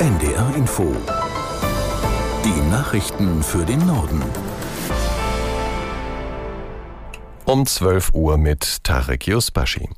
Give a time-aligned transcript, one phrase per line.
[0.00, 0.96] NDR Info.
[2.42, 4.22] Die Nachrichten für den Norden.
[7.44, 9.90] Um 12 Uhr mit Tarek Yusbashi.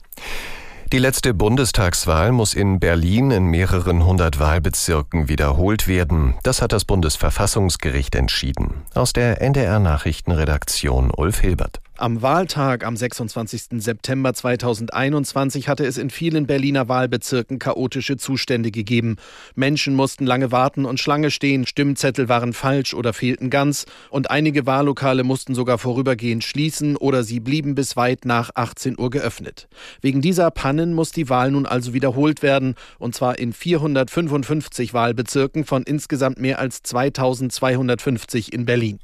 [0.90, 6.34] Die letzte Bundestagswahl muss in Berlin in mehreren hundert Wahlbezirken wiederholt werden.
[6.42, 8.82] Das hat das Bundesverfassungsgericht entschieden.
[8.94, 11.81] Aus der NDR Nachrichtenredaktion Ulf Hilbert.
[12.02, 13.80] Am Wahltag am 26.
[13.80, 19.18] September 2021 hatte es in vielen Berliner Wahlbezirken chaotische Zustände gegeben.
[19.54, 24.66] Menschen mussten lange warten und Schlange stehen, Stimmzettel waren falsch oder fehlten ganz und einige
[24.66, 29.68] Wahllokale mussten sogar vorübergehend schließen oder sie blieben bis weit nach 18 Uhr geöffnet.
[30.00, 35.64] Wegen dieser Pannen muss die Wahl nun also wiederholt werden und zwar in 455 Wahlbezirken
[35.64, 38.98] von insgesamt mehr als 2250 in Berlin.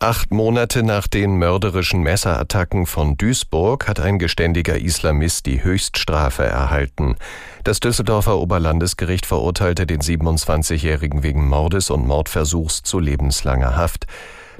[0.00, 7.16] Acht Monate nach den mörderischen Messerattacken von Duisburg hat ein geständiger Islamist die Höchststrafe erhalten.
[7.62, 14.06] Das Düsseldorfer Oberlandesgericht verurteilte den 27-Jährigen wegen Mordes und Mordversuchs zu lebenslanger Haft.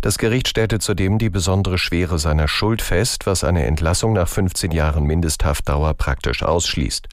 [0.05, 4.71] Das Gericht stellte zudem die besondere Schwere seiner Schuld fest, was eine Entlassung nach 15
[4.71, 7.09] Jahren Mindesthaftdauer praktisch ausschließt.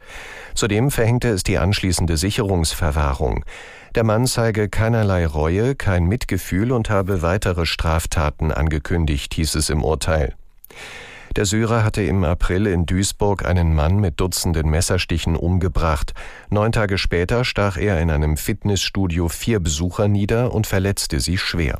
[0.55, 3.45] Zudem verhängte es die anschließende Sicherungsverwahrung.
[3.95, 9.85] Der Mann zeige keinerlei Reue, kein Mitgefühl und habe weitere Straftaten angekündigt, hieß es im
[9.85, 10.35] Urteil.
[11.37, 16.13] Der Syrer hatte im April in Duisburg einen Mann mit Dutzenden Messerstichen umgebracht.
[16.49, 21.79] Neun Tage später stach er in einem Fitnessstudio vier Besucher nieder und verletzte sie schwer.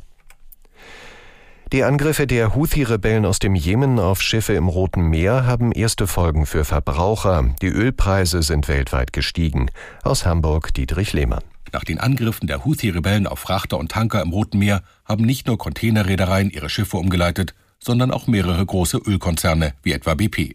[1.72, 6.44] Die Angriffe der Houthi-Rebellen aus dem Jemen auf Schiffe im Roten Meer haben erste Folgen
[6.44, 7.54] für Verbraucher.
[7.62, 9.70] Die Ölpreise sind weltweit gestiegen.
[10.02, 11.42] Aus Hamburg Dietrich Lehmann.
[11.72, 15.56] Nach den Angriffen der Houthi-Rebellen auf Frachter und Tanker im Roten Meer haben nicht nur
[15.56, 20.52] Containerreedereien ihre Schiffe umgeleitet, sondern auch mehrere große Ölkonzerne wie etwa BP.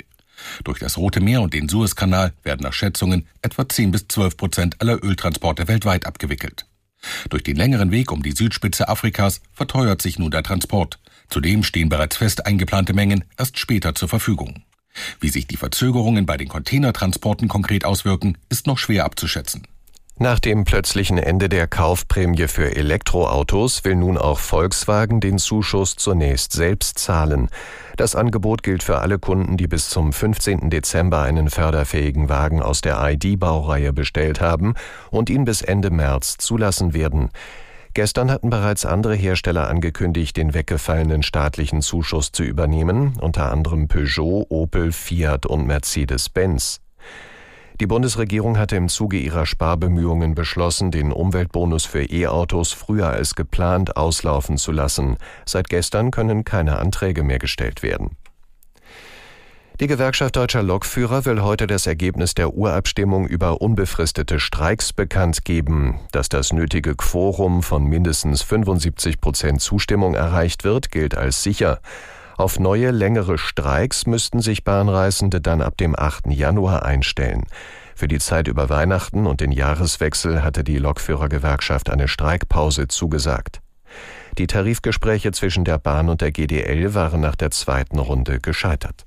[0.65, 4.81] Durch das Rote Meer und den Suezkanal werden nach Schätzungen etwa 10 bis 12 Prozent
[4.81, 6.67] aller Öltransporte weltweit abgewickelt.
[7.29, 10.99] Durch den längeren Weg um die Südspitze Afrikas verteuert sich nun der Transport.
[11.29, 14.63] Zudem stehen bereits fest eingeplante Mengen erst später zur Verfügung.
[15.19, 19.67] Wie sich die Verzögerungen bei den Containertransporten konkret auswirken, ist noch schwer abzuschätzen.
[20.19, 26.53] Nach dem plötzlichen Ende der Kaufprämie für Elektroautos will nun auch Volkswagen den Zuschuss zunächst
[26.53, 27.49] selbst zahlen.
[27.97, 30.71] Das Angebot gilt für alle Kunden, die bis zum 15.
[30.71, 34.73] Dezember einen förderfähigen Wagen aus der ID-Baureihe bestellt haben
[35.11, 37.29] und ihn bis Ende März zulassen werden.
[37.93, 44.47] Gestern hatten bereits andere Hersteller angekündigt, den weggefallenen staatlichen Zuschuss zu übernehmen, unter anderem Peugeot,
[44.49, 46.79] Opel, Fiat und Mercedes-Benz.
[47.79, 53.95] Die Bundesregierung hatte im Zuge ihrer Sparbemühungen beschlossen, den Umweltbonus für E-Autos früher als geplant
[53.97, 55.17] auslaufen zu lassen.
[55.45, 58.17] Seit gestern können keine Anträge mehr gestellt werden.
[59.79, 65.99] Die Gewerkschaft deutscher Lokführer will heute das Ergebnis der Urabstimmung über unbefristete Streiks bekannt geben.
[66.11, 71.79] Dass das nötige Quorum von mindestens 75 Prozent Zustimmung erreicht wird, gilt als sicher.
[72.37, 76.27] Auf neue, längere Streiks müssten sich Bahnreisende dann ab dem 8.
[76.27, 77.47] Januar einstellen.
[77.95, 83.61] Für die Zeit über Weihnachten und den Jahreswechsel hatte die Lokführergewerkschaft eine Streikpause zugesagt.
[84.37, 89.06] Die Tarifgespräche zwischen der Bahn und der GDL waren nach der zweiten Runde gescheitert.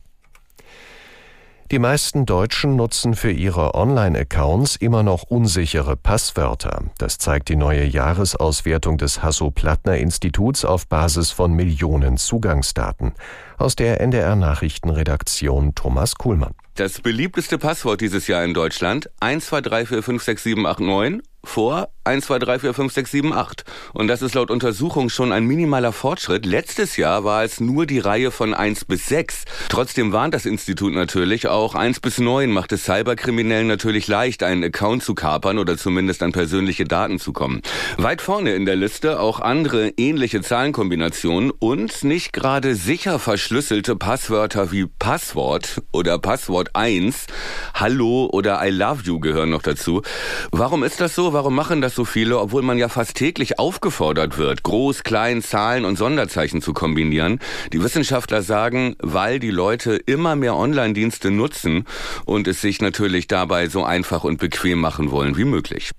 [1.70, 6.86] Die meisten Deutschen nutzen für ihre Online-Accounts immer noch unsichere Passwörter.
[6.98, 13.12] Das zeigt die neue Jahresauswertung des Hasso-Plattner-Instituts auf Basis von Millionen Zugangsdaten.
[13.56, 16.56] Aus der NDR Nachrichtenredaktion Thomas Kuhlmann.
[16.74, 23.10] Das beliebteste Passwort dieses Jahr in Deutschland 123456789 vor 1, 2, 3, 4, 5, 6,
[23.10, 23.64] 7, 8.
[23.94, 26.46] Und das ist laut Untersuchung schon ein minimaler Fortschritt.
[26.46, 29.44] Letztes Jahr war es nur die Reihe von 1 bis 6.
[29.68, 34.64] Trotzdem warnt das Institut natürlich auch 1 bis 9 macht es Cyberkriminellen natürlich leicht, einen
[34.64, 37.62] Account zu kapern oder zumindest an persönliche Daten zu kommen.
[37.96, 44.72] Weit vorne in der Liste auch andere ähnliche Zahlenkombinationen und nicht gerade sicher verschlüsselte Passwörter
[44.72, 47.26] wie Passwort oder Passwort 1,
[47.74, 50.02] Hallo oder I love you gehören noch dazu.
[50.50, 51.30] Warum ist das so?
[51.32, 55.84] warum machen das so viele, obwohl man ja fast täglich aufgefordert wird, groß, klein, Zahlen
[55.84, 57.40] und Sonderzeichen zu kombinieren?
[57.72, 61.86] Die Wissenschaftler sagen, weil die Leute immer mehr Online-Dienste nutzen
[62.26, 65.90] und es sich natürlich dabei so einfach und bequem machen wollen wie möglich.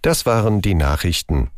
[0.00, 1.50] Das waren die Nachrichten.